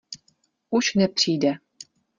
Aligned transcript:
Už 0.71 0.93
nepřijde. 0.93 1.53